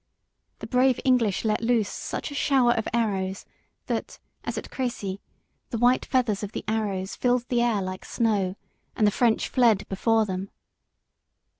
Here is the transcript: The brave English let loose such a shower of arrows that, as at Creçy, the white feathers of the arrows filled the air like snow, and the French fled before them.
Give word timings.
The 0.57 0.65
brave 0.65 0.99
English 1.05 1.45
let 1.45 1.61
loose 1.61 1.87
such 1.87 2.31
a 2.31 2.33
shower 2.33 2.71
of 2.71 2.87
arrows 2.91 3.45
that, 3.85 4.17
as 4.43 4.57
at 4.57 4.71
Creçy, 4.71 5.19
the 5.69 5.77
white 5.77 6.07
feathers 6.07 6.41
of 6.41 6.53
the 6.53 6.65
arrows 6.67 7.15
filled 7.15 7.47
the 7.49 7.61
air 7.61 7.83
like 7.83 8.03
snow, 8.03 8.55
and 8.95 9.05
the 9.05 9.11
French 9.11 9.47
fled 9.47 9.87
before 9.89 10.25
them. 10.25 10.49